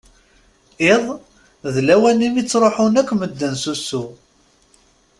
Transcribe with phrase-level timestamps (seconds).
[0.93, 1.05] Iḍ,
[1.73, 4.03] d lawan-nni mi ttruḥen akk medden s usu.